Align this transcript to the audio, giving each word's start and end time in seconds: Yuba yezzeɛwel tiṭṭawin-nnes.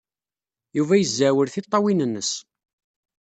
Yuba 0.77 0.95
yezzeɛwel 0.97 1.47
tiṭṭawin-nnes. 1.53 2.31